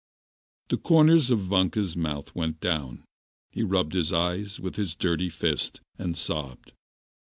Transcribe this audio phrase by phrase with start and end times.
[0.69, 3.03] The corners of Vanka's mouth went down,
[3.51, 6.73] he rubbed his eyes with his dirty fist, and sobbed.